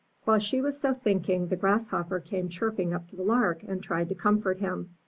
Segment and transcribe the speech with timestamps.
[0.23, 4.09] While she was so thinking the Grasshopper came chirping up to the Lark, and tried
[4.09, 4.89] to comfort him.